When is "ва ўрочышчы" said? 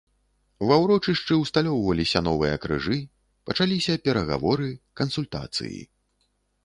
0.69-1.35